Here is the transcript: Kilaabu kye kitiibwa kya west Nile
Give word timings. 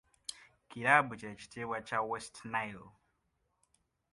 Kilaabu 0.69 1.13
kye 1.19 1.29
kitiibwa 1.39 1.77
kya 1.87 1.99
west 2.09 2.35
Nile 2.51 2.89